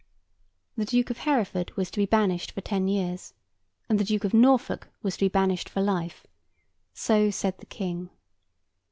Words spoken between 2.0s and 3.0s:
banished for ten